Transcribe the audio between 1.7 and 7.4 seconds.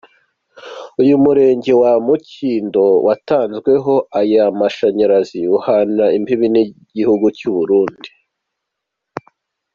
wa Mukindo watanzwemo aya mashanyarazi uhana imbibi n'igihugu